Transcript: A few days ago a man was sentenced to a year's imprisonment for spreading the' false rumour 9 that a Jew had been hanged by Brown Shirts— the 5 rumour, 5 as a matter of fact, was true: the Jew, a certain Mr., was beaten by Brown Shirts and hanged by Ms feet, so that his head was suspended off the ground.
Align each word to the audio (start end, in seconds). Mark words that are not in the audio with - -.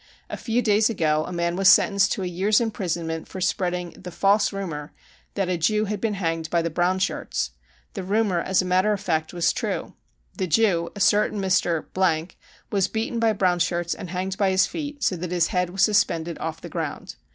A 0.31 0.35
few 0.35 0.63
days 0.63 0.89
ago 0.89 1.25
a 1.27 1.31
man 1.31 1.55
was 1.55 1.69
sentenced 1.69 2.11
to 2.13 2.23
a 2.23 2.25
year's 2.25 2.59
imprisonment 2.59 3.27
for 3.27 3.39
spreading 3.39 3.91
the' 3.91 4.09
false 4.25 4.51
rumour 4.51 4.87
9 4.87 4.89
that 5.35 5.49
a 5.49 5.59
Jew 5.59 5.85
had 5.85 6.01
been 6.01 6.15
hanged 6.15 6.49
by 6.49 6.63
Brown 6.63 6.97
Shirts— 6.97 7.51
the 7.93 8.01
5 8.01 8.09
rumour, 8.09 8.41
5 8.41 8.47
as 8.49 8.61
a 8.63 8.65
matter 8.65 8.93
of 8.93 8.99
fact, 8.99 9.31
was 9.31 9.53
true: 9.53 9.93
the 10.39 10.47
Jew, 10.47 10.89
a 10.95 10.99
certain 10.99 11.39
Mr., 11.39 11.85
was 12.71 12.87
beaten 12.87 13.19
by 13.19 13.31
Brown 13.33 13.59
Shirts 13.59 13.93
and 13.93 14.09
hanged 14.09 14.39
by 14.39 14.49
Ms 14.49 14.65
feet, 14.65 15.03
so 15.03 15.15
that 15.17 15.29
his 15.29 15.49
head 15.49 15.69
was 15.69 15.83
suspended 15.83 16.39
off 16.39 16.61
the 16.61 16.67
ground. 16.69 17.15